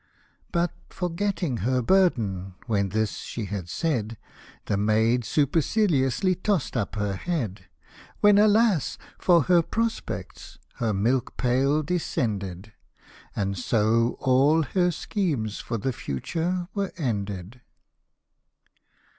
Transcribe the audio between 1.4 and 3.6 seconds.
her burden, when this she